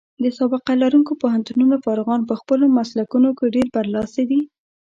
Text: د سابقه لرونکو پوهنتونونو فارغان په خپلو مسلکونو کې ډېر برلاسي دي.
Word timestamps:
د 0.23 0.25
سابقه 0.37 0.71
لرونکو 0.83 1.13
پوهنتونونو 1.21 1.75
فارغان 1.85 2.21
په 2.29 2.33
خپلو 2.41 2.65
مسلکونو 2.77 3.29
کې 3.37 3.53
ډېر 3.55 3.67
برلاسي 3.75 4.23
دي. 4.29 4.41